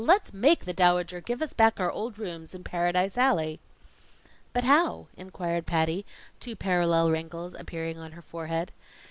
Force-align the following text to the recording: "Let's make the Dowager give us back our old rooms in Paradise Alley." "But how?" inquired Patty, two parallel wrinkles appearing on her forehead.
"Let's 0.03 0.33
make 0.33 0.65
the 0.65 0.73
Dowager 0.73 1.21
give 1.21 1.43
us 1.43 1.53
back 1.53 1.79
our 1.79 1.91
old 1.91 2.17
rooms 2.17 2.55
in 2.55 2.63
Paradise 2.63 3.19
Alley." 3.19 3.59
"But 4.51 4.63
how?" 4.63 5.09
inquired 5.15 5.67
Patty, 5.67 6.07
two 6.39 6.55
parallel 6.55 7.11
wrinkles 7.11 7.53
appearing 7.53 7.99
on 7.99 8.13
her 8.13 8.21
forehead. 8.23 8.71